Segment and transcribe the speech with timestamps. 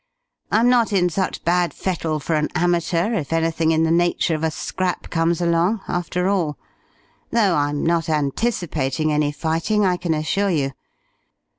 [0.51, 4.43] "I'm not in such bad fettle for an amateur, if anything in the nature of
[4.43, 6.57] a scrap comes along, after all.
[7.29, 10.71] Though I'm not anticipating any fighting, I can assure you.